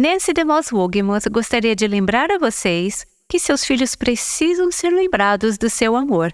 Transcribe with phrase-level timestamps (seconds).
[0.00, 5.68] Nancy DeMoss Wogemuth gostaria de lembrar a vocês que seus filhos precisam ser lembrados do
[5.68, 6.32] seu amor.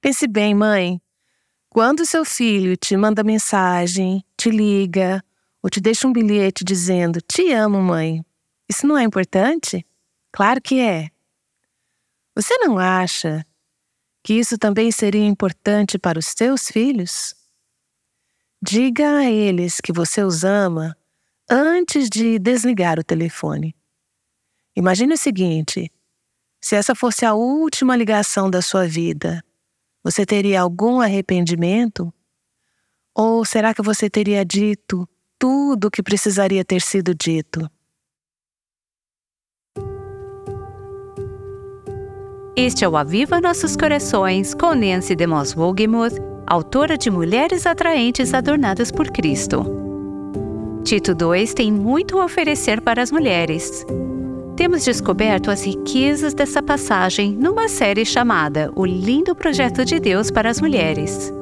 [0.00, 0.98] Pense bem, mãe.
[1.68, 5.22] Quando seu filho te manda mensagem, te liga
[5.62, 8.24] ou te deixa um bilhete dizendo: Te amo, mãe,
[8.66, 9.86] isso não é importante?
[10.32, 11.10] Claro que é.
[12.34, 13.44] Você não acha
[14.24, 17.34] que isso também seria importante para os seus filhos?
[18.62, 20.96] Diga a eles que você os ama
[21.50, 23.74] antes de desligar o telefone.
[24.76, 25.90] Imagine o seguinte:
[26.60, 29.44] se essa fosse a última ligação da sua vida,
[30.02, 32.12] você teria algum arrependimento?
[33.14, 37.68] Ou será que você teria dito tudo o que precisaria ter sido dito?
[42.56, 48.90] Este é o Aviva Nossos Corações com Nancy DeMoss Wogemuth autora de Mulheres Atraentes Adornadas
[48.90, 49.89] por Cristo.
[50.84, 53.84] Tito II tem muito a oferecer para as mulheres.
[54.56, 60.50] Temos descoberto as riquezas dessa passagem numa série chamada O Lindo Projeto de Deus para
[60.50, 61.32] as Mulheres.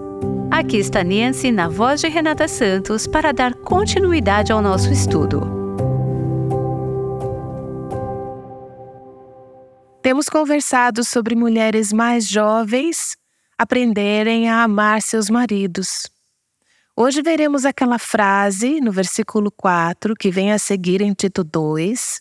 [0.50, 5.40] Aqui está Nancy na voz de Renata Santos para dar continuidade ao nosso estudo.
[10.02, 13.16] Temos conversado sobre mulheres mais jovens
[13.58, 16.08] aprenderem a amar seus maridos.
[17.00, 22.20] Hoje veremos aquela frase no versículo 4 que vem a seguir em Tito 2,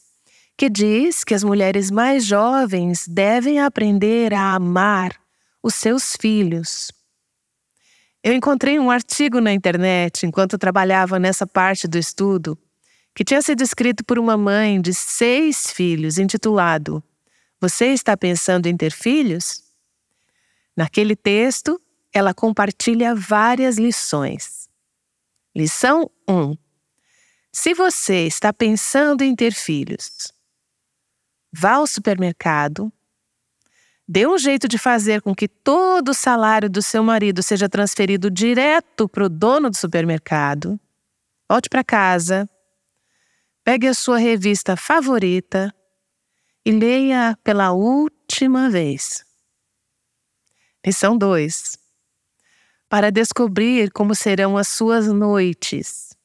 [0.56, 5.20] que diz que as mulheres mais jovens devem aprender a amar
[5.64, 6.92] os seus filhos.
[8.24, 12.56] Eu encontrei um artigo na internet enquanto trabalhava nessa parte do estudo
[13.16, 17.04] que tinha sido escrito por uma mãe de seis filhos, intitulado
[17.60, 19.64] Você está pensando em ter filhos?
[20.76, 21.82] Naquele texto,
[22.14, 24.57] ela compartilha várias lições.
[25.58, 26.56] Lição 1.
[27.52, 30.32] Se você está pensando em ter filhos,
[31.52, 32.94] vá ao supermercado,
[34.08, 38.30] dê um jeito de fazer com que todo o salário do seu marido seja transferido
[38.30, 40.80] direto para o dono do supermercado.
[41.50, 42.48] Volte para casa,
[43.64, 45.74] pegue a sua revista favorita
[46.64, 49.26] e leia pela última vez.
[50.86, 51.87] Lição 2.
[52.90, 56.16] Para descobrir como serão as suas noites.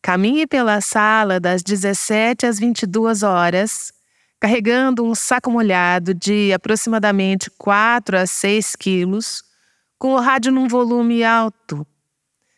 [0.00, 3.92] Caminhe pela sala das 17 às 22 horas,
[4.40, 9.42] carregando um saco molhado de aproximadamente 4 a 6 quilos,
[9.98, 11.86] com o rádio num volume alto,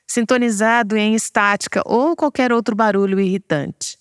[0.07, 3.99] sintonizado em estática ou qualquer outro barulho irritante.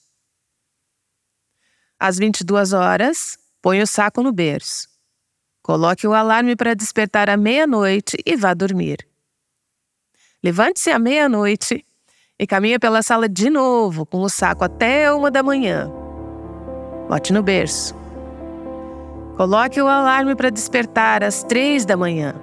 [1.97, 4.90] Às 22 horas, põe o saco no berço.
[5.63, 9.07] Coloque o alarme para despertar à meia-noite e vá dormir.
[10.43, 11.85] Levante-se à meia-noite
[12.39, 15.91] e caminhe pela sala de novo com o saco até uma da manhã.
[17.07, 17.95] Bote no berço.
[19.37, 22.33] Coloque o alarme para despertar às três da manhã.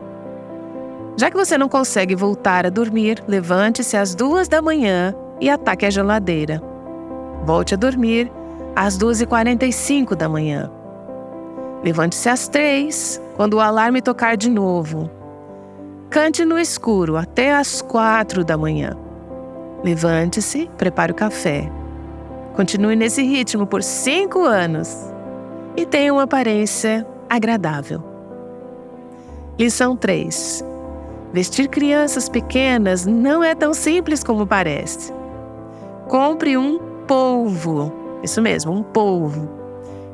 [1.18, 5.84] Já que você não consegue voltar a dormir, levante-se às duas da manhã e ataque
[5.84, 6.62] a geladeira.
[7.44, 8.30] Volte a dormir
[8.76, 10.70] às duas e quarenta e cinco da manhã.
[11.88, 15.10] Levante-se às três, quando o alarme tocar de novo.
[16.10, 18.94] Cante no escuro até às quatro da manhã.
[19.82, 21.72] Levante-se, prepare o café.
[22.54, 24.94] Continue nesse ritmo por cinco anos
[25.78, 28.04] e tenha uma aparência agradável.
[29.58, 30.62] Lição 3.
[31.32, 35.10] Vestir crianças pequenas não é tão simples como parece.
[36.06, 37.90] Compre um polvo,
[38.22, 39.57] isso mesmo, um polvo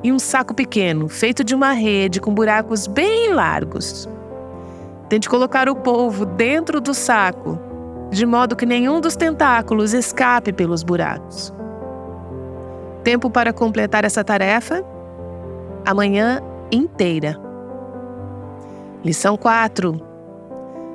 [0.05, 4.07] e um saco pequeno, feito de uma rede com buracos bem largos.
[5.09, 7.59] Tente colocar o polvo dentro do saco,
[8.11, 11.55] de modo que nenhum dos tentáculos escape pelos buracos.
[13.03, 14.85] Tempo para completar essa tarefa?
[15.87, 17.41] Amanhã inteira.
[19.03, 20.01] Lição 4.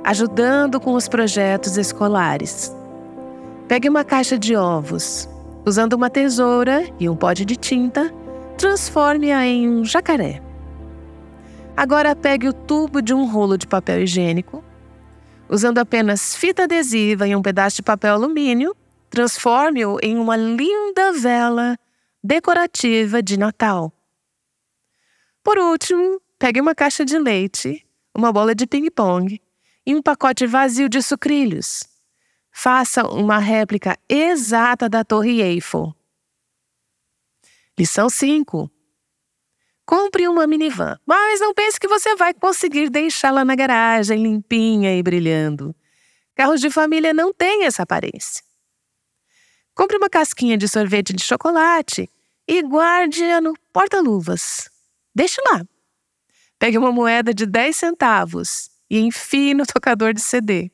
[0.03, 2.75] Ajudando com os projetos escolares.
[3.67, 5.27] Pegue uma caixa de ovos.
[5.65, 8.11] Usando uma tesoura e um pote de tinta,
[8.59, 10.41] transforme-a em um jacaré.
[11.77, 14.61] Agora pegue o tubo de um rolo de papel higiênico.
[15.47, 18.75] Usando apenas fita adesiva e um pedaço de papel alumínio,
[19.09, 21.77] transforme-o em uma linda vela
[22.21, 23.93] decorativa de Natal.
[25.41, 29.41] Por último, pegue uma caixa de leite, uma bola de ping-pong
[29.85, 31.85] e um pacote vazio de sucrilhos.
[32.51, 35.95] Faça uma réplica exata da Torre Eiffel.
[37.79, 38.69] Lição 5.
[39.85, 45.01] Compre uma minivan, mas não pense que você vai conseguir deixá-la na garagem limpinha e
[45.01, 45.73] brilhando.
[46.35, 48.43] Carros de família não têm essa aparência.
[49.73, 52.09] Compre uma casquinha de sorvete de chocolate
[52.45, 54.69] e guarde-a no porta-luvas.
[55.15, 55.65] Deixe lá.
[56.59, 60.69] Pegue uma moeda de 10 centavos e enfie no tocador de CD.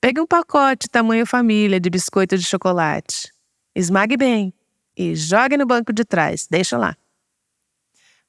[0.00, 3.32] Pegue um pacote tamanho família de biscoito de chocolate.
[3.74, 4.54] Esmague bem
[4.96, 6.46] e jogue no banco de trás.
[6.50, 6.96] Deixa lá.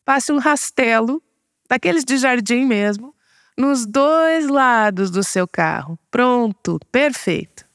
[0.04, 1.22] Passe um rastelo,
[1.68, 3.16] daqueles de jardim mesmo,
[3.58, 5.98] nos dois lados do seu carro.
[6.12, 7.66] Pronto, perfeito.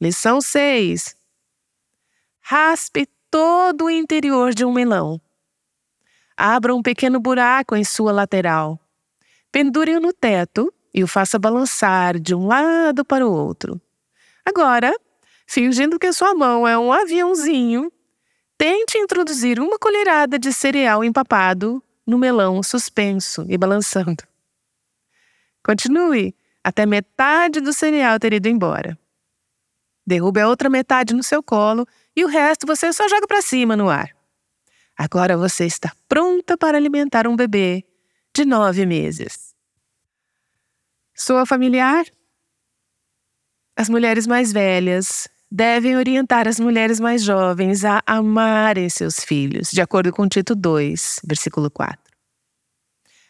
[0.00, 1.16] Lição 6.
[2.40, 5.20] Raspe todo o interior de um melão.
[6.36, 8.80] Abra um pequeno buraco em sua lateral.
[9.52, 13.80] Pendure-o no teto e o faça balançar de um lado para o outro.
[14.44, 14.92] Agora,
[15.50, 17.90] fingindo que sua mão é um aviãozinho,
[18.56, 24.22] tente introduzir uma colherada de cereal empapado no melão suspenso e balançando.
[25.60, 28.96] Continue até metade do cereal ter ido embora.
[30.06, 33.76] Derrube a outra metade no seu colo e o resto você só joga para cima
[33.76, 34.16] no ar.
[34.96, 37.84] Agora você está pronta para alimentar um bebê
[38.32, 39.52] de nove meses.
[41.12, 42.06] Sua familiar?
[43.76, 49.80] As mulheres mais velhas devem orientar as mulheres mais jovens a amarem seus filhos, de
[49.80, 51.98] acordo com Tito 2, versículo 4.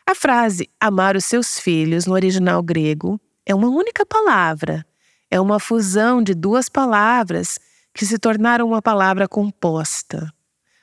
[0.06, 4.84] A frase amar os seus filhos no original grego é uma única palavra,
[5.30, 7.58] é uma fusão de duas palavras
[7.94, 10.32] que se tornaram uma palavra composta.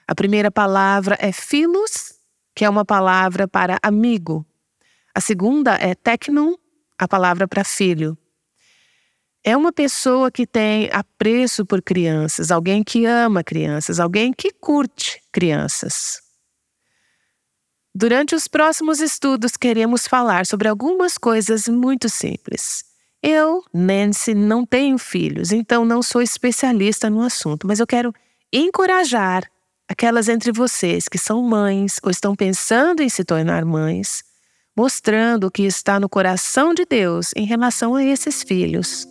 [0.07, 2.15] A primeira palavra é filos,
[2.55, 4.45] que é uma palavra para amigo.
[5.13, 6.55] A segunda é teknon,
[6.97, 8.17] a palavra para filho.
[9.47, 15.21] É uma pessoa que tem apreço por crianças, alguém que ama crianças, alguém que curte
[15.31, 16.19] crianças.
[17.95, 22.83] Durante os próximos estudos, queremos falar sobre algumas coisas muito simples.
[23.23, 28.13] Eu, Nancy, não tenho filhos, então não sou especialista no assunto, mas eu quero
[28.51, 29.49] encorajar
[29.87, 34.25] aquelas entre vocês que são mães ou estão pensando em se tornar mães
[34.75, 39.07] mostrando o que está no coração de Deus em relação a esses filhos.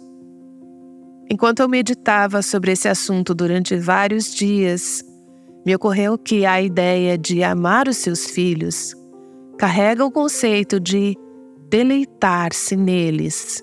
[1.29, 5.05] Enquanto eu meditava sobre esse assunto durante vários dias,
[5.65, 8.95] me ocorreu que a ideia de amar os seus filhos
[9.59, 11.17] carrega o conceito de
[11.69, 13.61] deleitar-se neles.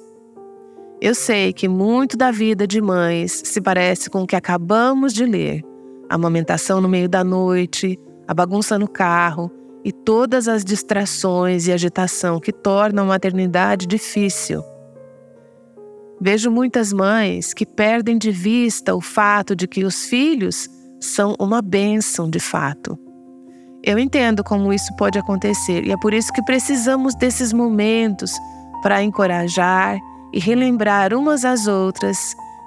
[1.00, 5.26] Eu sei que muito da vida de mães se parece com o que acabamos de
[5.26, 5.62] ler:
[6.10, 9.50] a amamentação no meio da noite, a bagunça no carro
[9.86, 14.62] e todas as distrações e agitação que tornam a maternidade difícil.
[16.22, 20.70] Vejo muitas mães que perdem de vista o fato de que os filhos
[21.00, 22.98] são uma bênção de fato.
[23.84, 28.32] Eu entendo como isso pode acontecer e é por isso que precisamos desses momentos
[28.82, 30.00] para encorajar
[30.34, 32.18] e relembrar umas às outras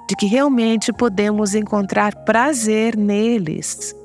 [0.07, 3.95] de que realmente podemos encontrar prazer neles.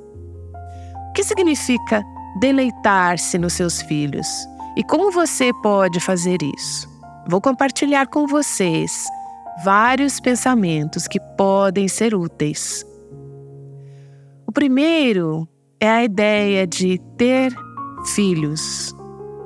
[1.11, 2.03] O que significa
[2.41, 4.27] deleitar-se nos seus filhos.
[4.77, 6.91] E como você pode fazer isso?
[7.29, 9.06] Vou compartilhar com vocês
[9.64, 12.85] vários pensamentos que podem ser úteis.
[14.47, 15.49] O primeiro
[15.81, 17.55] é a ideia de ter
[18.14, 18.94] filhos,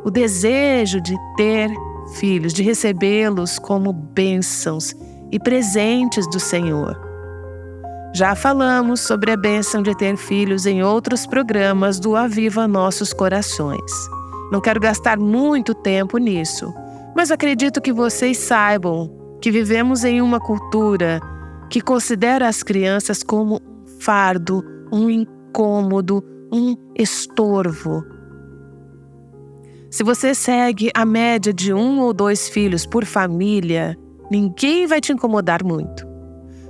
[0.04, 1.70] o desejo de ter
[2.14, 4.94] filhos, de recebê-los como bênçãos
[5.30, 7.00] e presentes do Senhor.
[8.14, 13.92] Já falamos sobre a bênção de ter filhos em outros programas do Aviva Nossos Corações.
[14.50, 16.72] Não quero gastar muito tempo nisso,
[17.14, 21.20] mas acredito que vocês saibam que vivemos em uma cultura
[21.70, 24.62] que considera as crianças como um fardo,
[24.92, 28.04] um incômodo, um estorvo.
[29.90, 33.96] Se você segue a média de um ou dois filhos por família,
[34.30, 36.06] ninguém vai te incomodar muito.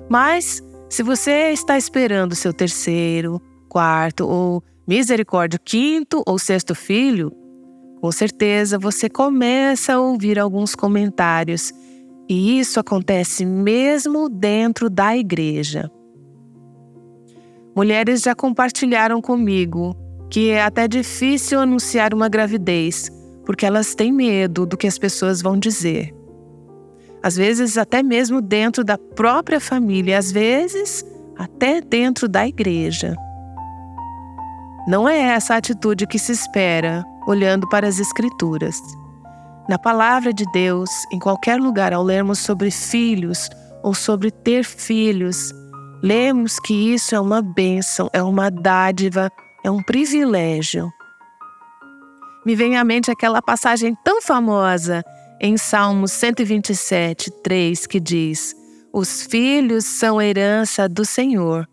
[0.08, 7.32] Mas se você está esperando seu terceiro, quarto ou, misericórdia, quinto ou sexto filho,
[8.00, 11.72] com certeza você começa a ouvir alguns comentários,
[12.28, 15.90] e isso acontece mesmo dentro da igreja.
[17.74, 19.94] Mulheres já compartilharam comigo
[20.30, 23.10] que é até difícil anunciar uma gravidez,
[23.44, 26.16] porque elas têm medo do que as pessoas vão dizer
[27.26, 31.04] às vezes até mesmo dentro da própria família, às vezes
[31.36, 33.16] até dentro da igreja.
[34.86, 38.76] Não é essa a atitude que se espera olhando para as Escrituras.
[39.68, 43.48] Na palavra de Deus, em qualquer lugar, ao lermos sobre filhos
[43.82, 45.52] ou sobre ter filhos,
[46.00, 49.28] lemos que isso é uma bênção, é uma dádiva,
[49.64, 50.88] é um privilégio.
[52.44, 55.02] Me vem à mente aquela passagem tão famosa
[55.40, 58.54] em Salmos 127, 3, que diz:
[58.92, 61.68] Os filhos são herança do Senhor.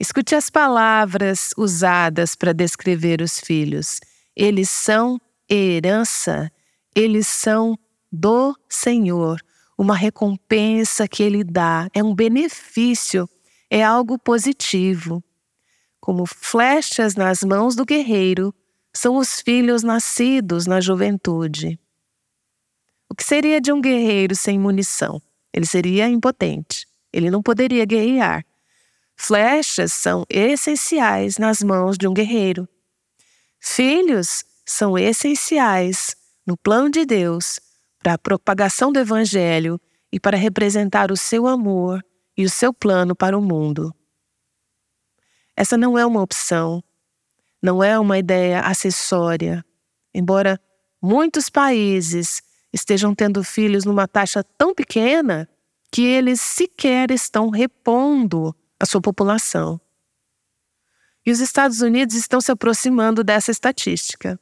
[0.00, 4.00] Escute as palavras usadas para descrever os filhos.
[4.34, 5.18] Eles são
[5.48, 6.50] herança,
[6.94, 7.78] eles são
[8.10, 9.40] do Senhor,
[9.76, 13.28] uma recompensa que Ele dá, é um benefício,
[13.68, 15.22] é algo positivo.
[16.00, 18.54] Como flechas nas mãos do guerreiro,
[18.94, 21.78] são os filhos nascidos na juventude.
[23.08, 25.20] O que seria de um guerreiro sem munição?
[25.52, 28.44] Ele seria impotente, ele não poderia guerrear.
[29.16, 32.68] Flechas são essenciais nas mãos de um guerreiro.
[33.60, 37.60] Filhos são essenciais no plano de Deus
[37.98, 39.80] para a propagação do Evangelho
[40.12, 42.04] e para representar o seu amor
[42.36, 43.94] e o seu plano para o mundo.
[45.56, 46.82] Essa não é uma opção,
[47.62, 49.64] não é uma ideia acessória,
[50.12, 50.60] embora
[51.00, 55.48] muitos países estejam tendo filhos numa taxa tão pequena
[55.90, 59.80] que eles sequer estão repondo a sua população.
[61.24, 64.38] E os Estados Unidos estão se aproximando dessa estatística.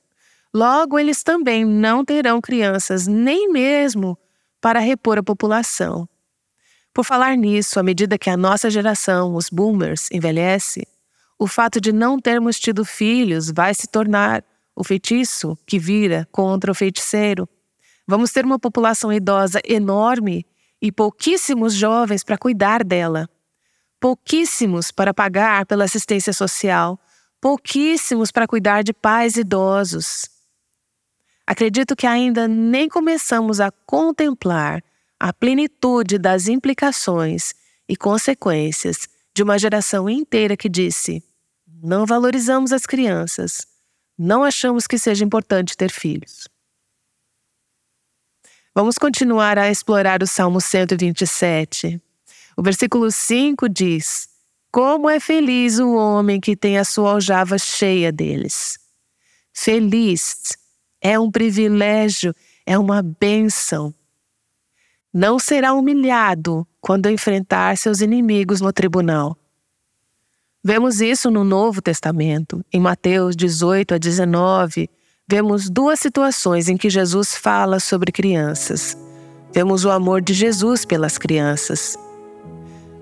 [0.54, 4.18] Logo, eles também não terão crianças, nem mesmo
[4.60, 6.08] para repor a população.
[6.92, 10.86] Por falar nisso, à medida que a nossa geração, os boomers, envelhece,
[11.38, 14.44] o fato de não termos tido filhos vai se tornar
[14.76, 17.48] o feitiço que vira contra o feiticeiro.
[18.06, 20.46] Vamos ter uma população idosa enorme
[20.80, 23.28] e pouquíssimos jovens para cuidar dela.
[23.98, 27.00] Pouquíssimos para pagar pela assistência social,
[27.40, 30.31] pouquíssimos para cuidar de pais idosos.
[31.46, 34.82] Acredito que ainda nem começamos a contemplar
[35.18, 37.54] a plenitude das implicações
[37.88, 41.22] e consequências de uma geração inteira que disse:
[41.82, 43.66] não valorizamos as crianças,
[44.16, 46.46] não achamos que seja importante ter filhos.
[48.74, 52.00] Vamos continuar a explorar o Salmo 127.
[52.56, 54.28] O versículo 5 diz:
[54.70, 58.78] Como é feliz o homem que tem a sua aljava cheia deles.
[59.52, 60.56] Feliz
[61.02, 63.92] é um privilégio, é uma bênção.
[65.12, 69.36] Não será humilhado quando enfrentar seus inimigos no tribunal.
[70.64, 74.88] Vemos isso no Novo Testamento, em Mateus 18 a 19.
[75.28, 78.96] Vemos duas situações em que Jesus fala sobre crianças.
[79.52, 81.98] Vemos o amor de Jesus pelas crianças.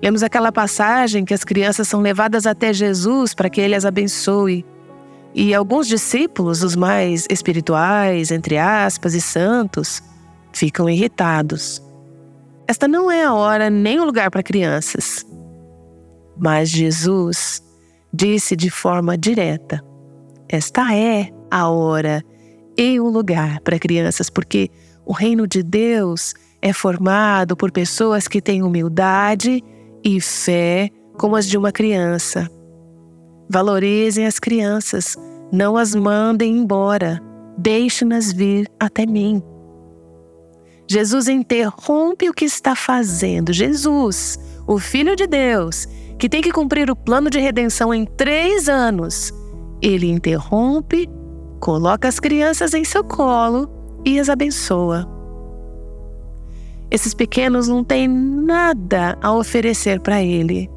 [0.01, 4.65] Lemos aquela passagem que as crianças são levadas até Jesus para que ele as abençoe.
[5.33, 10.01] E alguns discípulos, os mais espirituais, entre aspas, e santos,
[10.51, 11.81] ficam irritados.
[12.67, 15.25] Esta não é a hora nem o lugar para crianças.
[16.37, 17.63] Mas Jesus
[18.13, 19.83] disse de forma direta:
[20.49, 22.23] Esta é a hora
[22.77, 24.69] e o lugar para crianças, porque
[25.05, 29.63] o reino de Deus é formado por pessoas que têm humildade
[30.03, 32.49] e fé como as de uma criança.
[33.51, 35.17] Valorizem as crianças,
[35.51, 37.21] não as mandem embora,
[37.57, 39.43] deixe-nas vir até mim.
[40.87, 43.51] Jesus interrompe o que está fazendo.
[43.51, 45.85] Jesus, o Filho de Deus,
[46.17, 49.33] que tem que cumprir o plano de redenção em três anos,
[49.81, 51.09] ele interrompe,
[51.59, 53.69] coloca as crianças em seu colo
[54.05, 55.05] e as abençoa.
[56.89, 60.69] Esses pequenos não têm nada a oferecer para ele,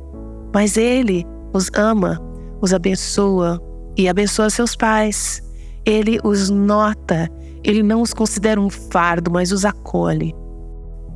[0.53, 2.34] mas ele os ama
[2.65, 3.61] os abençoa
[3.95, 5.43] e abençoa seus pais.
[5.85, 7.31] Ele os nota,
[7.63, 10.35] ele não os considera um fardo, mas os acolhe.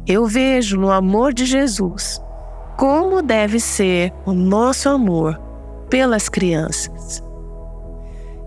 [0.06, 2.20] Eu vejo no amor de Jesus
[2.76, 5.40] como deve ser o nosso amor
[5.88, 7.22] pelas crianças.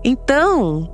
[0.04, 0.88] Então,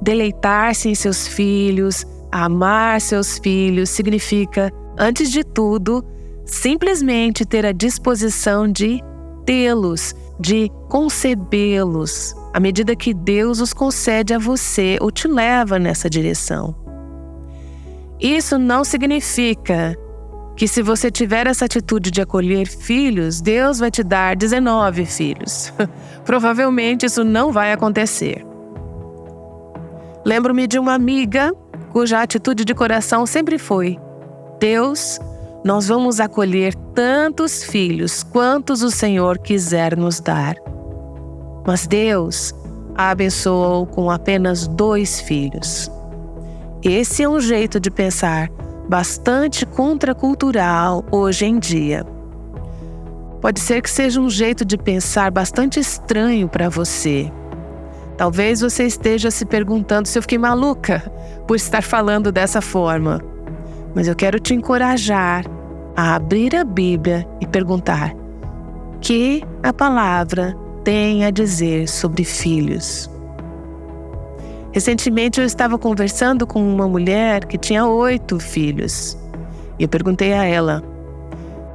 [0.00, 6.04] deleitar-se em seus filhos, amar seus filhos, significa, antes de tudo,
[6.44, 9.02] simplesmente ter a disposição de
[9.44, 16.10] tê-los, de concebê-los, à medida que Deus os concede a você ou te leva nessa
[16.10, 16.74] direção.
[18.20, 19.96] Isso não significa
[20.56, 25.72] que se você tiver essa atitude de acolher filhos, Deus vai te dar 19 filhos.
[26.24, 28.44] Provavelmente isso não vai acontecer.
[30.24, 31.52] Lembro-me de uma amiga
[31.92, 33.98] cuja atitude de coração sempre foi:
[34.58, 35.18] Deus
[35.64, 40.56] nós vamos acolher tantos filhos quantos o Senhor quiser nos dar.
[41.66, 42.54] Mas Deus
[42.94, 45.90] a abençoou com apenas dois filhos.
[46.82, 48.50] Esse é um jeito de pensar
[48.86, 52.04] bastante contracultural hoje em dia.
[53.40, 57.32] Pode ser que seja um jeito de pensar bastante estranho para você.
[58.18, 61.00] Talvez você esteja se perguntando se eu fiquei maluca
[61.46, 63.33] por estar falando dessa forma.
[63.94, 65.44] Mas eu quero te encorajar
[65.96, 68.14] a abrir a Bíblia e perguntar:
[69.00, 73.10] que a palavra tem a dizer sobre filhos?
[74.72, 79.16] Recentemente eu estava conversando com uma mulher que tinha oito filhos.
[79.78, 80.82] E eu perguntei a ela: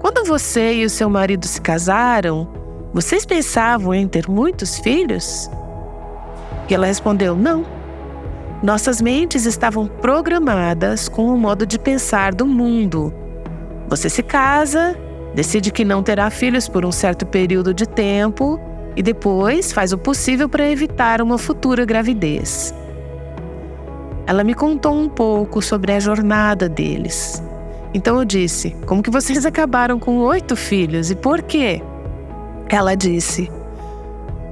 [0.02, 2.48] Quando você e o seu marido se casaram,
[2.94, 5.50] vocês pensavam em ter muitos filhos?
[6.68, 7.79] E ela respondeu: Não.
[8.62, 13.14] Nossas mentes estavam programadas com o modo de pensar do mundo.
[13.88, 14.98] Você se casa,
[15.34, 18.60] decide que não terá filhos por um certo período de tempo
[18.98, 22.74] e depois faz o possível para evitar uma futura gravidez.
[24.28, 27.42] Ela me contou um pouco sobre a jornada deles.
[27.94, 31.82] Então eu disse: Como que vocês acabaram com oito filhos e por quê?
[32.68, 33.50] Ela disse: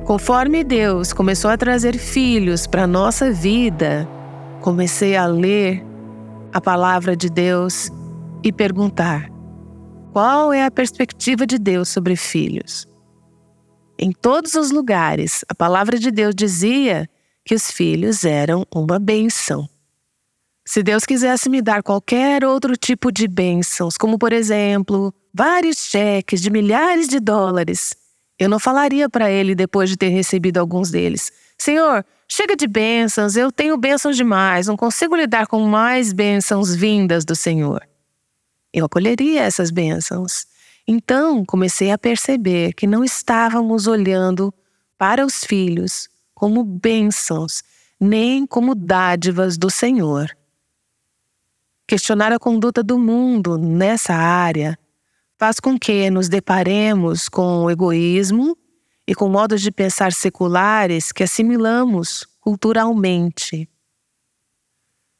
[0.08, 4.08] Conforme Deus começou a trazer filhos para a nossa vida,
[4.62, 5.86] comecei a ler
[6.54, 7.92] a palavra de Deus
[8.42, 9.30] e perguntar:
[10.14, 12.88] qual é a perspectiva de Deus sobre filhos?
[14.00, 17.10] Em todos os lugares, a palavra de Deus dizia
[17.44, 19.68] que os filhos eram uma bênção.
[20.66, 26.42] Se Deus quisesse me dar qualquer outro tipo de bênçãos, como por exemplo, vários cheques
[26.42, 28.07] de milhares de dólares,
[28.40, 33.36] eu não falaria para ele depois de ter recebido alguns deles: Senhor, chega de bênçãos,
[33.36, 37.88] eu tenho bênçãos demais, não consigo lidar com mais bênçãos vindas do Senhor.
[38.72, 40.46] Eu acolheria essas bênçãos.
[40.88, 44.54] Então comecei a perceber que não estávamos olhando
[44.98, 47.64] para os filhos como bênçãos,
[48.00, 50.30] nem como dádivas do Senhor.
[51.88, 54.78] Questionar a conduta do mundo nessa área
[55.38, 58.58] faz com que nos deparemos com o egoísmo
[59.08, 63.70] e com modos de pensar seculares que assimilamos culturalmente.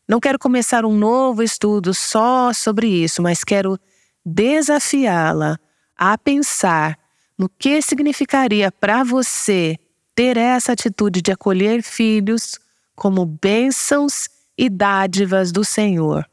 [0.08, 3.78] Não quero começar um novo estudo só sobre isso, mas quero
[4.26, 5.60] desafiá-la
[5.96, 6.98] a pensar
[7.38, 9.78] no que significaria para você
[10.16, 12.58] ter essa atitude de acolher filhos
[12.96, 14.28] como bênçãos
[14.58, 16.28] e dádivas do Senhor.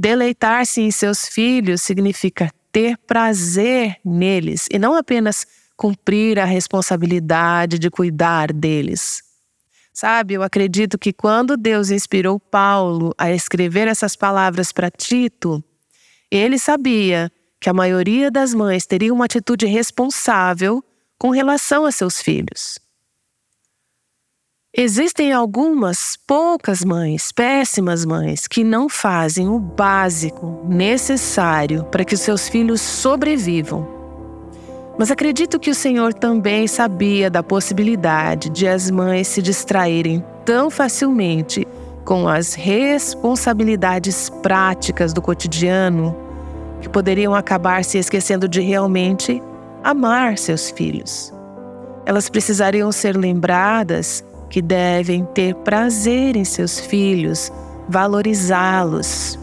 [0.00, 5.44] Deleitar-se em seus filhos significa ter prazer neles e não apenas
[5.76, 9.20] cumprir a responsabilidade de cuidar deles.
[9.92, 15.64] Sabe, eu acredito que quando Deus inspirou Paulo a escrever essas palavras para Tito,
[16.30, 17.28] ele sabia
[17.60, 20.80] que a maioria das mães teria uma atitude responsável
[21.18, 22.78] com relação a seus filhos.
[24.80, 32.20] Existem algumas poucas mães, péssimas mães, que não fazem o básico necessário para que os
[32.20, 33.88] seus filhos sobrevivam.
[34.96, 40.70] Mas acredito que o Senhor também sabia da possibilidade de as mães se distraírem tão
[40.70, 41.66] facilmente
[42.04, 46.16] com as responsabilidades práticas do cotidiano
[46.80, 49.42] que poderiam acabar se esquecendo de realmente
[49.82, 51.34] amar seus filhos.
[52.06, 57.52] Elas precisariam ser lembradas que devem ter prazer em seus filhos,
[57.88, 59.38] valorizá-los.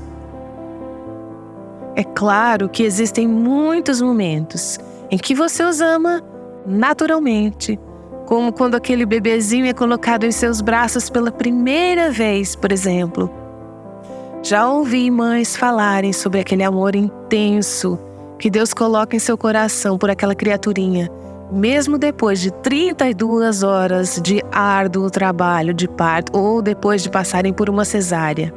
[1.95, 4.77] É claro que existem muitos momentos
[5.09, 6.21] em que você os ama
[6.65, 7.79] naturalmente,
[8.25, 13.29] como quando aquele bebezinho é colocado em seus braços pela primeira vez, por exemplo.
[14.41, 17.97] Já ouvi mães falarem sobre aquele amor intenso
[18.37, 21.09] que Deus coloca em seu coração por aquela criaturinha,
[21.55, 27.69] mesmo depois de 32 horas de árduo trabalho de parto ou depois de passarem por
[27.69, 28.53] uma cesárea.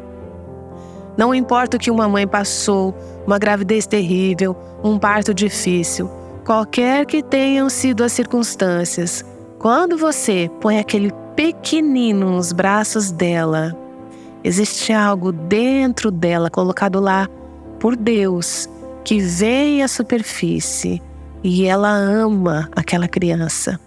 [1.16, 2.92] Não importa o que uma mãe passou,
[3.24, 6.10] uma gravidez terrível, um parto difícil,
[6.44, 9.24] qualquer que tenham sido as circunstâncias,
[9.60, 13.76] quando você põe aquele pequenino nos braços dela,
[14.42, 17.28] existe algo dentro dela colocado lá
[17.78, 18.68] por Deus
[19.04, 21.00] que vem à superfície
[21.42, 23.80] e ela ama aquela criança.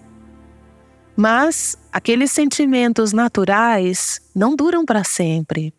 [1.16, 5.74] Mas aqueles sentimentos naturais não duram para sempre.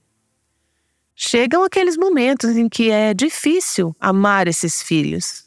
[1.14, 5.44] Chegam aqueles momentos em que é difícil amar esses filhos.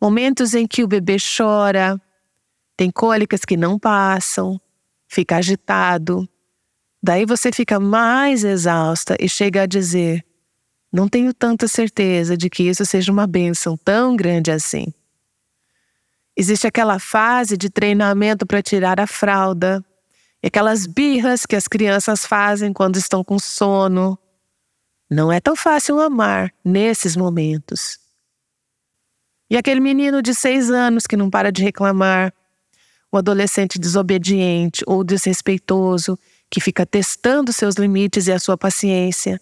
[0.00, 2.00] Momentos em que o bebê chora,
[2.76, 4.60] tem cólicas que não passam,
[5.08, 6.28] fica agitado.
[7.02, 10.24] Daí você fica mais exausta e chega a dizer:
[10.92, 14.92] não tenho tanta certeza de que isso seja uma bênção tão grande assim.
[16.36, 19.84] Existe aquela fase de treinamento para tirar a fralda,
[20.42, 24.18] e aquelas birras que as crianças fazem quando estão com sono.
[25.10, 27.98] Não é tão fácil amar nesses momentos.
[29.48, 32.34] E aquele menino de seis anos que não para de reclamar,
[33.10, 36.18] o adolescente desobediente ou desrespeitoso
[36.50, 39.40] que fica testando seus limites e a sua paciência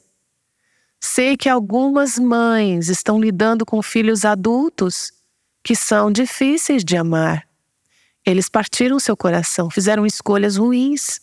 [1.07, 5.13] Sei que algumas mães estão lidando com filhos adultos
[5.65, 7.49] que são difíceis de amar.
[8.25, 11.21] Eles partiram seu coração, fizeram escolhas ruins,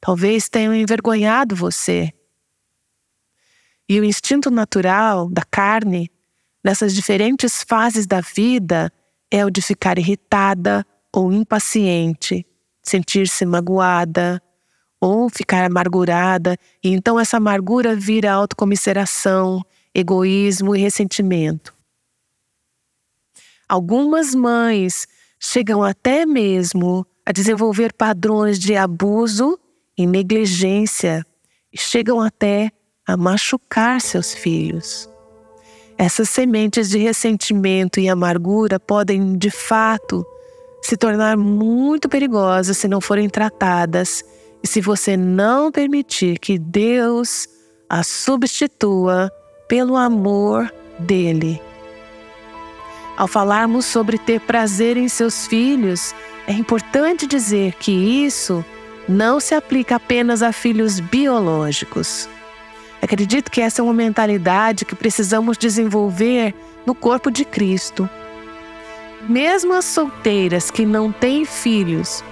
[0.00, 2.12] talvez tenham envergonhado você.
[3.88, 6.08] E o instinto natural da carne,
[6.62, 8.92] nessas diferentes fases da vida,
[9.28, 12.46] é o de ficar irritada ou impaciente,
[12.82, 14.40] sentir-se magoada
[15.00, 19.62] ou ficar amargurada, e então essa amargura vira autocomiseração,
[19.94, 21.79] egoísmo e ressentimento.
[23.70, 25.06] Algumas mães
[25.38, 29.56] chegam até mesmo a desenvolver padrões de abuso
[29.96, 31.24] e negligência
[31.72, 32.72] e chegam até
[33.06, 35.08] a machucar seus filhos.
[35.96, 40.26] Essas sementes de ressentimento e amargura podem, de fato,
[40.82, 44.24] se tornar muito perigosas se não forem tratadas
[44.64, 47.48] e se você não permitir que Deus
[47.88, 49.30] as substitua
[49.68, 51.69] pelo amor dele.
[53.20, 56.14] Ao falarmos sobre ter prazer em seus filhos,
[56.46, 58.64] é importante dizer que isso
[59.06, 62.26] não se aplica apenas a filhos biológicos.
[63.02, 66.54] Acredito que essa é uma mentalidade que precisamos desenvolver
[66.86, 68.08] no corpo de Cristo.
[69.28, 72.24] Mesmo as solteiras que não têm filhos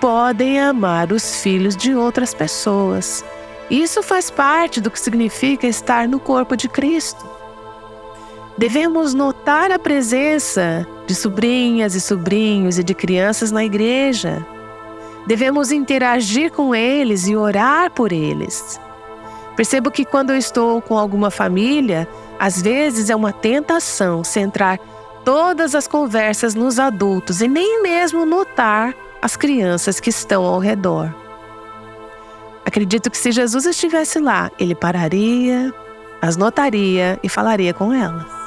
[0.00, 3.22] podem amar os filhos de outras pessoas.
[3.70, 7.39] Isso faz parte do que significa estar no corpo de Cristo.
[8.60, 14.46] Devemos notar a presença de sobrinhas e sobrinhos e de crianças na igreja.
[15.26, 18.78] Devemos interagir com eles e orar por eles.
[19.56, 22.06] Percebo que quando eu estou com alguma família,
[22.38, 24.78] às vezes é uma tentação centrar
[25.24, 31.14] todas as conversas nos adultos e nem mesmo notar as crianças que estão ao redor.
[32.62, 35.72] Acredito que se Jesus estivesse lá, ele pararia,
[36.20, 38.39] as notaria e falaria com elas.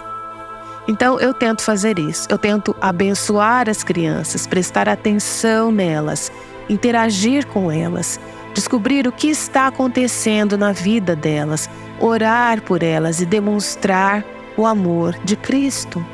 [0.87, 2.27] Então eu tento fazer isso.
[2.29, 6.31] Eu tento abençoar as crianças, prestar atenção nelas,
[6.69, 8.19] interagir com elas,
[8.53, 11.69] descobrir o que está acontecendo na vida delas,
[11.99, 14.23] orar por elas e demonstrar
[14.57, 16.05] o amor de Cristo.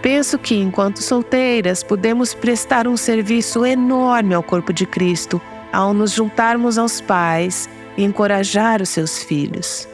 [0.00, 5.40] Penso que, enquanto solteiras, podemos prestar um serviço enorme ao corpo de Cristo
[5.72, 9.88] ao nos juntarmos aos pais e encorajar os seus filhos.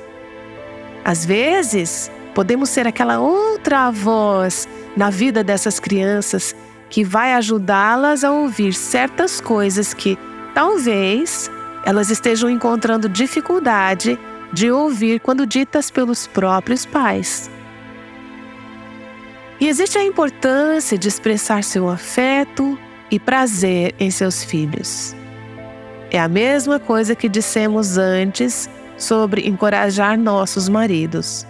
[1.04, 6.54] Às vezes, Podemos ser aquela outra voz na vida dessas crianças
[6.90, 10.18] que vai ajudá-las a ouvir certas coisas que
[10.54, 11.50] talvez
[11.84, 14.18] elas estejam encontrando dificuldade
[14.52, 17.50] de ouvir quando ditas pelos próprios pais.
[19.60, 22.78] E existe a importância de expressar seu afeto
[23.10, 25.14] e prazer em seus filhos.
[26.10, 31.46] É a mesma coisa que dissemos antes sobre encorajar nossos maridos.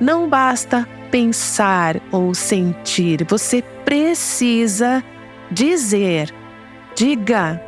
[0.00, 5.02] Não basta pensar ou sentir, você precisa
[5.50, 6.32] dizer.
[6.94, 7.60] Diga.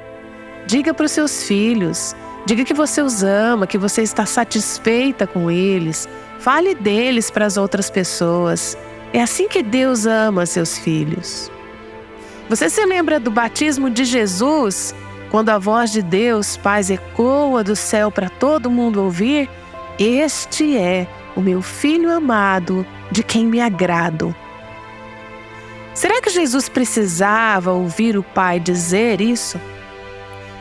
[0.66, 2.14] Diga para os seus filhos.
[2.46, 6.08] Diga que você os ama, que você está satisfeita com eles.
[6.38, 8.76] Fale deles para as outras pessoas.
[9.12, 11.50] É assim que Deus ama seus filhos.
[12.48, 14.94] Você se lembra do batismo de Jesus,
[15.30, 19.48] quando a voz de Deus, Pai, ecoa do céu para todo mundo ouvir?
[19.98, 24.34] Este é o meu filho amado, de quem me agrado.
[25.94, 29.60] Será que Jesus precisava ouvir o Pai dizer isso?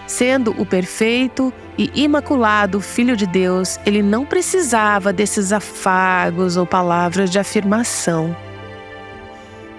[0.08, 7.30] Sendo o perfeito e imaculado Filho de Deus, ele não precisava desses afagos ou palavras
[7.30, 8.36] de afirmação.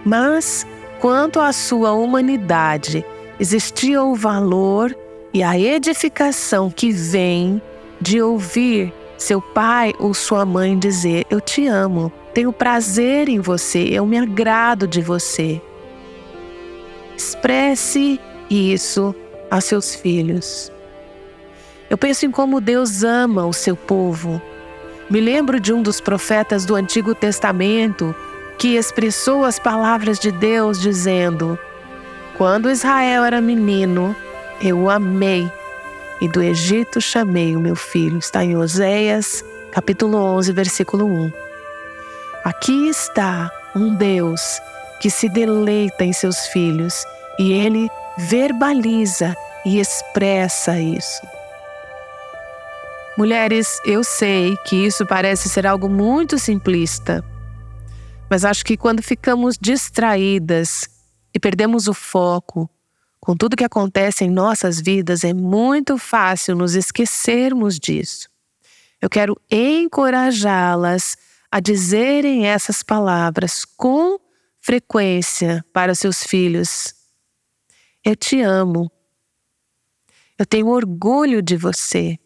[0.05, 0.67] Mas,
[1.01, 3.05] quanto à sua humanidade,
[3.39, 4.97] existia o valor
[5.35, 7.61] e a edificação que vem
[8.01, 13.85] de ouvir seu pai ou sua mãe dizer: Eu te amo, tenho prazer em você,
[13.93, 15.61] eu me agrado de você.
[17.17, 19.15] Expresse isso
[19.51, 20.73] a seus filhos.
[21.91, 24.41] Eu penso em como Deus ama o seu povo.
[25.11, 28.15] Me lembro de um dos profetas do Antigo Testamento
[28.59, 31.59] que expressou as palavras de Deus dizendo:
[32.39, 34.17] Quando Israel era menino,
[34.63, 35.51] eu o amei
[36.21, 38.19] e do Egito chamei o meu filho.
[38.19, 41.33] Está em Oséias, capítulo 11, versículo 1.
[42.45, 44.61] Aqui está um Deus
[45.01, 47.05] que se deleita em seus filhos
[47.39, 51.23] e ele verbaliza e expressa isso.
[53.17, 57.25] Mulheres, eu sei que isso parece ser algo muito simplista,
[58.31, 60.89] mas acho que quando ficamos distraídas
[61.35, 62.71] e perdemos o foco,
[63.21, 68.29] com tudo que acontece em nossas vidas, é muito fácil nos esquecermos disso.
[69.01, 71.17] Eu quero encorajá-las
[71.51, 74.19] a dizerem essas palavras com
[74.61, 76.95] frequência para seus filhos.
[78.05, 78.91] Eu te amo.
[80.39, 82.19] Eu tenho orgulho de você.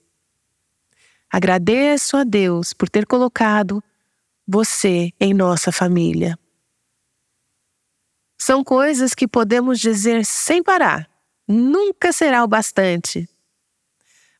[1.30, 3.82] Agradeço a Deus por ter colocado
[4.46, 6.38] você em nossa família.
[8.38, 11.08] São coisas que podemos dizer sem parar.
[11.46, 13.28] Nunca será o bastante.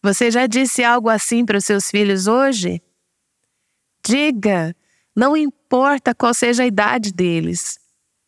[0.03, 2.83] Você já disse algo assim para os seus filhos hoje?
[4.05, 4.77] Diga,
[5.17, 7.79] não importa qual seja a idade deles.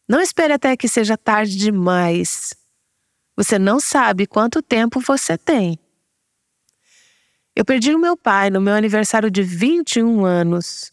[0.09, 2.55] Não espere até que seja tarde demais.
[3.37, 5.79] Você não sabe quanto tempo você tem.
[7.55, 10.92] Eu perdi o meu pai no meu aniversário de 21 anos.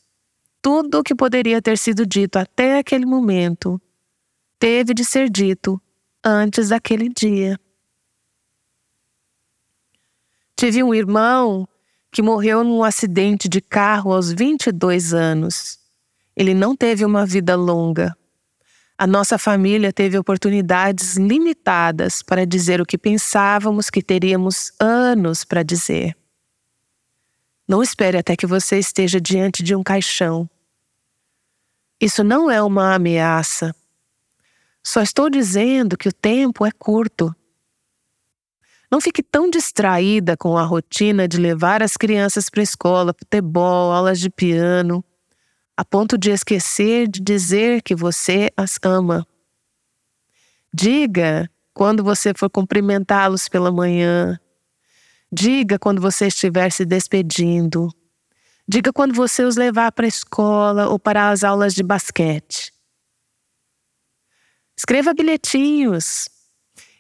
[0.62, 3.82] Tudo o que poderia ter sido dito até aquele momento
[4.63, 5.78] teve de ser dito
[6.23, 7.60] antes daquele dia.
[10.56, 11.67] Tive um irmão
[12.10, 15.78] que morreu num acidente de carro aos 22 anos.
[16.34, 18.15] Ele não teve uma vida longa.
[18.97, 25.62] A nossa família teve oportunidades limitadas para dizer o que pensávamos que teríamos anos para
[25.62, 26.15] dizer.
[27.67, 30.49] Não espere até que você esteja diante de um caixão.
[31.99, 33.76] Isso não é uma ameaça.
[34.84, 37.34] Só estou dizendo que o tempo é curto.
[38.91, 43.91] Não fique tão distraída com a rotina de levar as crianças para a escola, futebol,
[43.91, 45.04] aulas de piano
[45.76, 49.26] a ponto de esquecer de dizer que você as ama.
[50.74, 54.39] Diga quando você for cumprimentá-los pela manhã.
[55.32, 57.89] Diga quando você estiver se despedindo.
[58.67, 62.73] Diga quando você os levar para a escola ou para as aulas de basquete.
[64.78, 66.30] Escreva bilhetinhos.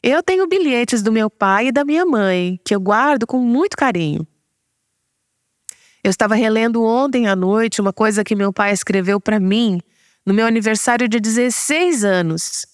[0.01, 3.77] Eu tenho bilhetes do meu pai e da minha mãe que eu guardo com muito
[3.77, 4.27] carinho.
[6.03, 9.79] Eu estava relendo ontem à noite uma coisa que meu pai escreveu para mim
[10.25, 12.65] no meu aniversário de 16 anos,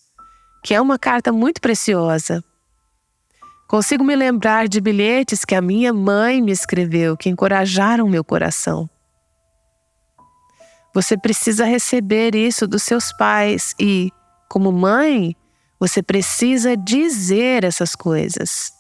[0.64, 2.44] que é uma carta muito preciosa.
[3.68, 8.90] Consigo me lembrar de bilhetes que a minha mãe me escreveu que encorajaram meu coração.
[10.92, 14.12] Você precisa receber isso dos seus pais e,
[14.50, 15.36] como mãe,
[15.80, 18.74] você precisa dizer essas coisas.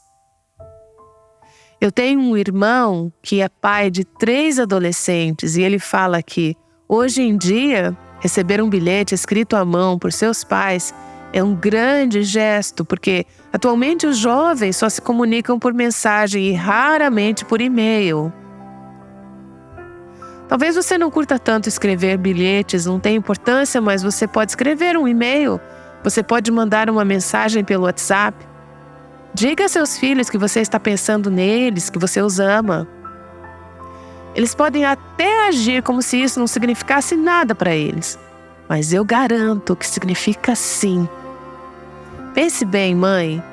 [1.79, 6.57] Eu tenho um irmão que é pai de três adolescentes e ele fala que,
[6.89, 10.93] hoje em dia, receber um bilhete escrito à mão por seus pais
[11.31, 17.45] é um grande gesto, porque atualmente os jovens só se comunicam por mensagem e raramente
[17.45, 18.33] por e-mail.
[20.49, 25.07] Talvez você não curta tanto escrever bilhetes, não tem importância, mas você pode escrever um
[25.07, 25.61] e-mail,
[26.03, 28.35] você pode mandar uma mensagem pelo WhatsApp.
[29.31, 32.87] Diga a seus filhos que você está pensando neles, que você os ama.
[34.33, 38.17] Eles podem até agir como se isso não significasse nada para eles,
[38.67, 41.07] mas eu garanto que significa sim.
[42.33, 43.43] Pense bem, mãe.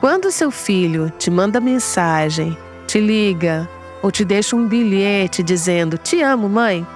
[0.00, 3.68] Quando seu filho te manda mensagem, te liga
[4.06, 6.86] ou te deixa um bilhete dizendo: Te amo, mãe,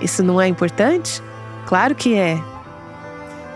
[0.00, 1.22] isso não é importante?
[1.66, 2.42] Claro que é.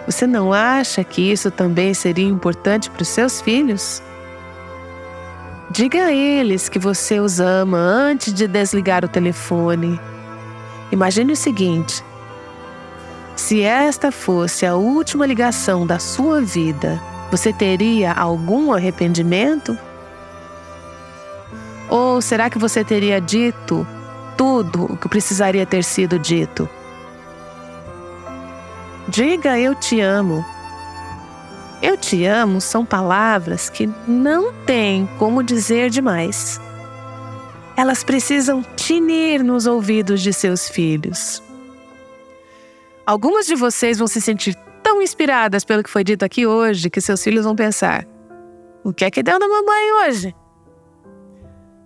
[0.04, 4.02] Você não acha que isso também seria importante para os seus filhos?
[5.70, 9.98] Diga a eles que você os ama antes de desligar o telefone.
[10.92, 12.04] Imagine o seguinte:
[13.36, 19.78] se esta fosse a última ligação da sua vida, você teria algum arrependimento?
[21.90, 23.84] Ou será que você teria dito
[24.36, 26.68] tudo o que precisaria ter sido dito?
[29.08, 30.44] Diga eu te amo.
[31.82, 36.60] Eu te amo são palavras que não tem como dizer demais.
[37.76, 41.42] Elas precisam tinir nos ouvidos de seus filhos.
[43.04, 47.00] Algumas de vocês vão se sentir tão inspiradas pelo que foi dito aqui hoje que
[47.00, 48.06] seus filhos vão pensar:
[48.84, 50.34] o que é que deu na mamãe hoje?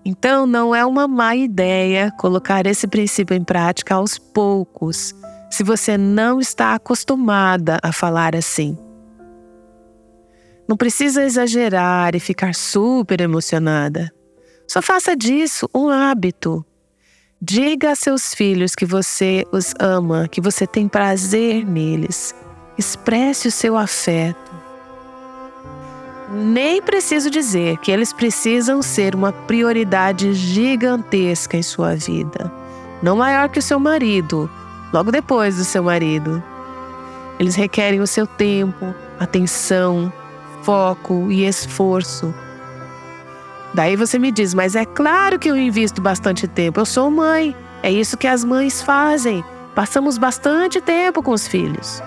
[0.05, 5.15] Então, não é uma má ideia colocar esse princípio em prática aos poucos
[5.51, 8.77] se você não está acostumada a falar assim.
[10.67, 14.13] Não precisa exagerar e ficar super emocionada.
[14.67, 16.65] Só faça disso um hábito.
[17.41, 22.35] Diga a seus filhos que você os ama, que você tem prazer neles.
[22.77, 24.64] Expresse o seu afeto.
[26.35, 32.53] Nem preciso dizer que eles precisam ser uma prioridade gigantesca em sua vida.
[33.01, 34.51] Não maior que o seu marido,
[34.93, 36.43] logo depois do seu marido.
[37.39, 40.13] Eles requerem o seu tempo, atenção,
[40.65, 42.35] foco e esforço.
[43.73, 46.81] Daí você me diz, mas é claro que eu invisto bastante tempo.
[46.81, 47.55] Eu sou mãe.
[47.81, 49.45] É isso que as mães fazem.
[49.73, 52.03] Passamos bastante tempo com os filhos.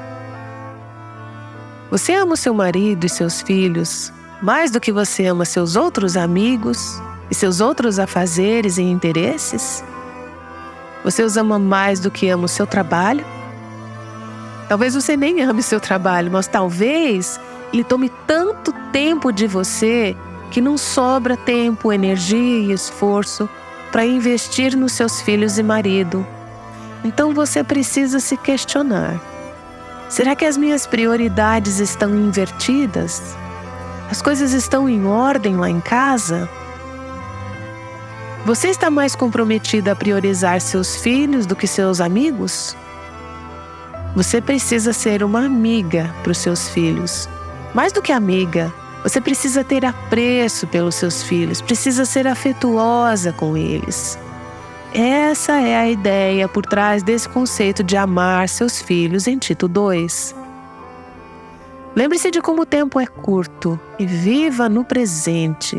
[1.89, 4.11] Você ama o seu marido e seus filhos
[4.41, 9.84] mais do que você ama seus outros amigos e seus outros afazeres e interesses?
[11.04, 13.26] Você os ama mais do que ama o seu trabalho?
[14.67, 17.39] Talvez você nem ame seu trabalho, mas talvez
[17.73, 20.15] ele tome tanto tempo de você
[20.52, 23.50] que não sobra tempo, energia e esforço
[23.91, 26.26] para investir nos seus filhos e marido.
[27.04, 29.19] Então você precisa se questionar:
[30.10, 33.36] será que as minhas prioridades estão invertidas?
[34.10, 36.50] As coisas estão em ordem lá em casa?
[38.46, 42.76] Você está mais comprometida a priorizar seus filhos do que seus amigos?
[44.15, 47.28] Você precisa ser uma amiga para os seus filhos.
[47.74, 53.58] Mais do que amiga, você precisa ter apreço pelos seus filhos, precisa ser afetuosa com
[53.58, 54.17] eles.
[54.93, 60.46] Essa é a ideia por trás desse conceito de amar seus filhos em Tito 2.
[61.97, 65.75] Lembre-se de como o tempo é curto e viva no presente.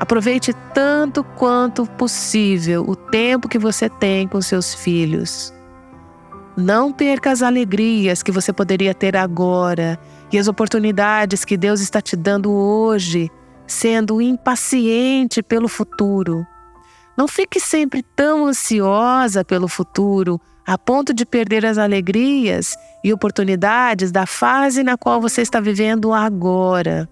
[0.00, 5.52] Aproveite tanto quanto possível o tempo que você tem com seus filhos.
[6.56, 10.00] Não perca as alegrias que você poderia ter agora
[10.32, 13.30] e as oportunidades que Deus está te dando hoje,
[13.66, 16.42] sendo impaciente pelo futuro.
[17.18, 24.12] Não fique sempre tão ansiosa pelo futuro a ponto de perder as alegrias e oportunidades
[24.12, 27.08] da fase na qual você está vivendo agora.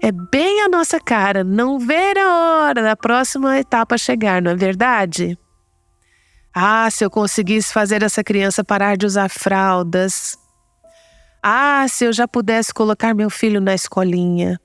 [0.00, 4.56] É bem a nossa cara não ver a hora da próxima etapa chegar, não é
[4.56, 5.38] verdade?
[6.54, 10.36] Ah, se eu conseguisse fazer essa criança parar de usar fraldas.
[11.42, 14.60] Ah, se eu já pudesse colocar meu filho na escolinha.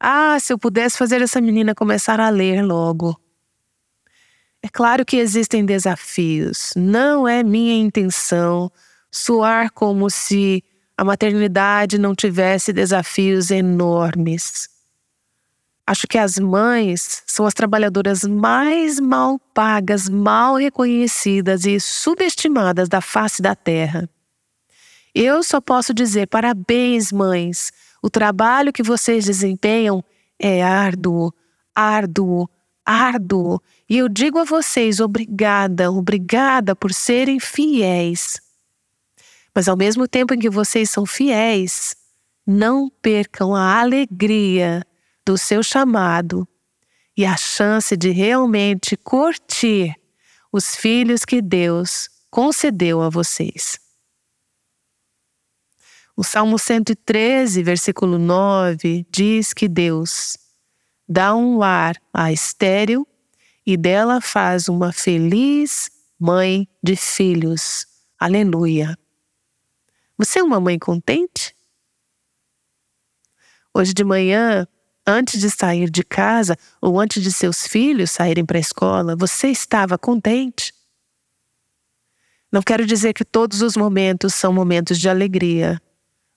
[0.00, 3.16] Ah, se eu pudesse fazer essa menina começar a ler logo.
[4.62, 6.72] É claro que existem desafios.
[6.76, 8.70] Não é minha intenção
[9.10, 10.62] soar como se
[10.96, 14.68] a maternidade não tivesse desafios enormes.
[15.84, 23.00] Acho que as mães são as trabalhadoras mais mal pagas, mal reconhecidas e subestimadas da
[23.00, 24.08] face da terra.
[25.12, 27.72] Eu só posso dizer parabéns, mães.
[28.00, 30.04] O trabalho que vocês desempenham
[30.38, 31.32] é árduo,
[31.74, 32.48] árduo,
[32.84, 33.60] árduo.
[33.88, 38.40] E eu digo a vocês obrigada, obrigada por serem fiéis.
[39.54, 41.94] Mas ao mesmo tempo em que vocês são fiéis,
[42.46, 44.84] não percam a alegria
[45.24, 46.46] do seu chamado
[47.16, 49.94] e a chance de realmente curtir
[50.52, 53.78] os filhos que Deus concedeu a vocês.
[56.16, 60.36] O Salmo 113, versículo 9, diz que Deus
[61.08, 63.06] dá um lar à estéril
[63.66, 67.86] e dela faz uma feliz mãe de filhos.
[68.18, 68.98] Aleluia.
[70.18, 71.54] Você é uma mãe contente?
[73.74, 74.66] Hoje de manhã,
[75.06, 79.48] antes de sair de casa ou antes de seus filhos saírem para a escola, você
[79.48, 80.72] estava contente?
[82.52, 85.80] Não quero dizer que todos os momentos são momentos de alegria,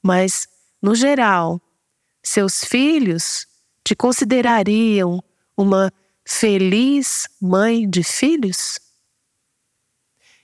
[0.02, 0.48] mas,
[0.82, 1.62] no geral,
[2.24, 3.46] seus filhos
[3.86, 5.24] te considerariam
[5.56, 5.94] uma
[6.26, 8.78] feliz mãe de filhos?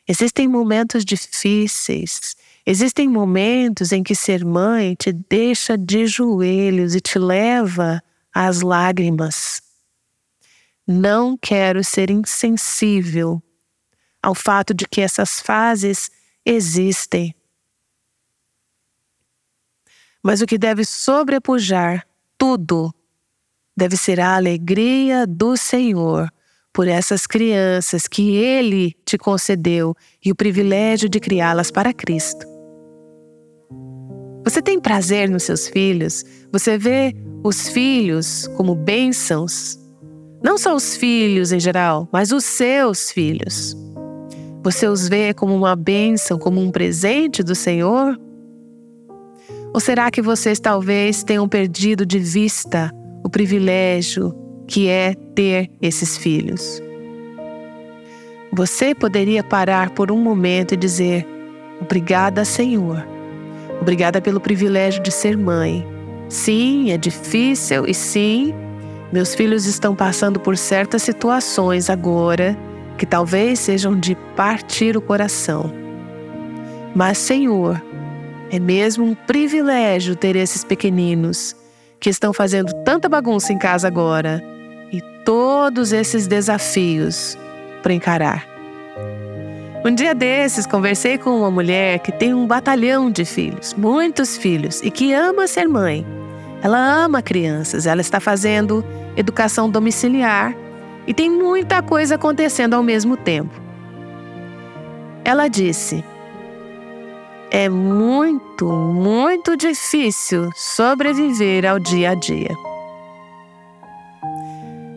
[0.07, 7.17] Existem momentos difíceis Existem momentos em que ser mãe te deixa de joelhos e te
[7.17, 8.01] leva
[8.33, 9.61] às lágrimas.
[10.87, 13.41] Não quero ser insensível
[14.21, 16.11] ao fato de que essas fases
[16.45, 17.33] existem.
[20.21, 22.93] Mas o que deve sobrepujar tudo
[23.75, 26.29] deve ser a alegria do Senhor
[26.73, 32.47] por essas crianças que Ele te concedeu e o privilégio de criá-las para Cristo.
[34.43, 36.23] Você tem prazer nos seus filhos?
[36.51, 39.77] Você vê os filhos como bênçãos?
[40.43, 43.75] Não só os filhos em geral, mas os seus filhos.
[44.63, 48.19] Você os vê como uma bênção, como um presente do Senhor?
[49.73, 52.91] Ou será que vocês talvez tenham perdido de vista
[53.23, 54.35] o privilégio
[54.67, 56.81] que é ter esses filhos?
[58.53, 61.25] Você poderia parar por um momento e dizer:
[61.81, 63.05] Obrigada, Senhor
[63.81, 65.85] Obrigada pelo privilégio de ser mãe.
[66.29, 68.53] Sim, é difícil e sim,
[69.11, 72.55] meus filhos estão passando por certas situações agora
[72.95, 75.73] que talvez sejam de partir o coração.
[76.95, 77.81] Mas, Senhor,
[78.51, 81.55] é mesmo um privilégio ter esses pequeninos
[82.01, 84.43] que estão fazendo tanta bagunça em casa agora
[84.91, 87.37] e todos esses desafios
[87.83, 88.45] para encarar.
[89.85, 94.81] Um dia desses, conversei com uma mulher que tem um batalhão de filhos, muitos filhos,
[94.81, 96.05] e que ama ser mãe.
[96.63, 98.83] Ela ama crianças, ela está fazendo
[99.15, 100.55] educação domiciliar
[101.07, 103.53] e tem muita coisa acontecendo ao mesmo tempo.
[105.23, 106.03] Ela disse:
[107.53, 112.55] É muito, muito difícil sobreviver ao dia a dia.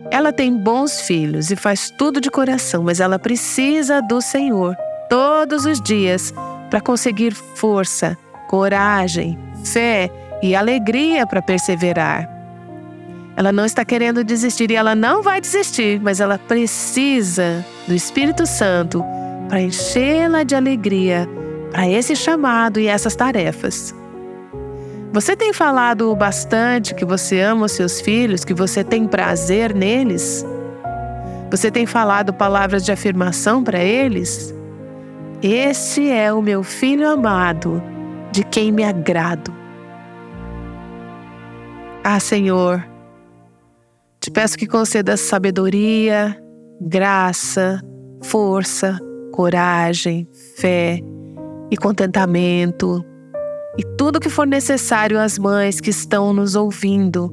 [0.09, 4.73] Ela tem bons filhos e faz tudo de coração, mas ela precisa do Senhor
[5.09, 6.33] todos os dias
[6.69, 10.09] para conseguir força, coragem, fé
[10.41, 12.29] e alegria para perseverar.
[13.35, 18.45] Ela não está querendo desistir e ela não vai desistir, mas ela precisa do Espírito
[18.45, 19.03] Santo
[19.49, 21.27] para enchê-la de alegria
[21.75, 23.93] para esse chamado e essas tarefas.
[25.11, 30.45] Você tem falado bastante que você ama os seus filhos, que você tem prazer neles?
[31.51, 34.55] Você tem falado palavras de afirmação para eles?
[35.43, 37.83] Este é o meu filho amado,
[38.31, 39.53] de quem me agrado.
[42.05, 42.87] Ah, Senhor,
[44.21, 46.41] te peço que conceda sabedoria,
[46.79, 47.81] graça,
[48.21, 48.97] força,
[49.33, 51.01] coragem, fé
[51.71, 53.03] e contentamento
[53.77, 57.31] e tudo que for necessário às mães que estão nos ouvindo.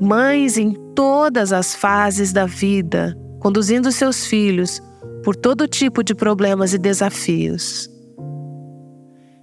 [0.00, 4.82] Mães em todas as fases da vida, conduzindo seus filhos
[5.24, 7.90] por todo tipo de problemas e desafios.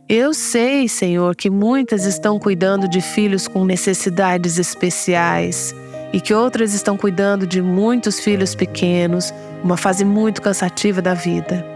[0.07, 5.73] Eu sei, Senhor, que muitas estão cuidando de filhos com necessidades especiais
[6.11, 9.33] e que outras estão cuidando de muitos filhos pequenos,
[9.63, 11.72] uma fase muito cansativa da vida.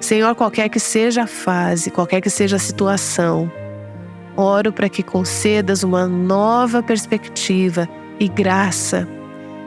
[0.00, 3.50] Senhor, qualquer que seja a fase, qualquer que seja a situação,
[4.36, 7.88] oro para que concedas uma nova perspectiva
[8.20, 9.08] e graça,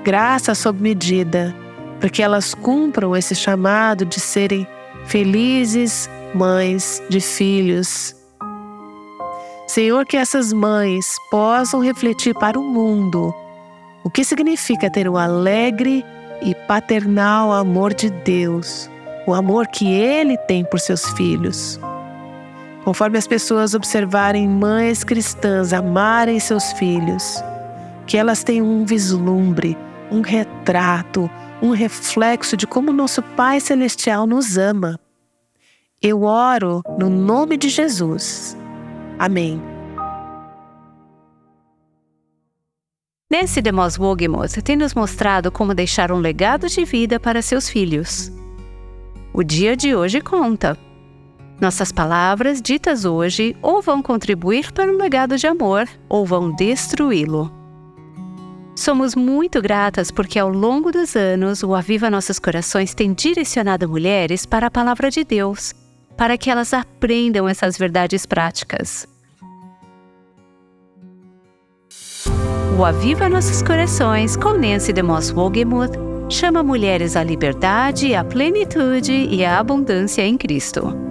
[0.04, 1.54] graça sob medida,
[2.00, 4.66] para que elas cumpram esse chamado de serem
[5.06, 8.16] felizes mães de filhos.
[9.68, 13.34] Senhor, que essas mães possam refletir para o mundo
[14.04, 16.06] o que significa ter um alegre
[16.42, 18.90] e paternal amor de Deus
[19.26, 21.80] o amor que ele tem por seus filhos.
[22.84, 27.44] Conforme as pessoas observarem mães cristãs amarem seus filhos,
[28.08, 29.78] que elas tenham um vislumbre,
[30.12, 31.30] um retrato,
[31.62, 35.00] um reflexo de como nosso Pai Celestial nos ama.
[36.02, 38.58] Eu oro no nome de Jesus.
[39.20, 39.62] Amém.
[43.32, 48.32] Nancy DeMoss Wogemuth tem nos mostrado como deixar um legado de vida para seus filhos.
[49.34, 50.78] O dia de hoje conta.
[51.62, 57.50] Nossas palavras ditas hoje ou vão contribuir para um legado de amor ou vão destruí-lo.
[58.76, 64.46] Somos muito gratas porque ao longo dos anos o Aviva Nossos Corações tem direcionado mulheres
[64.46, 65.74] para a palavra de Deus,
[66.18, 69.08] para que elas aprendam essas verdades práticas.
[72.78, 79.44] O Aviva Nossos Corações com Nancy DeMoss Wogemuth chama mulheres à liberdade, à plenitude e
[79.44, 81.11] à abundância em Cristo.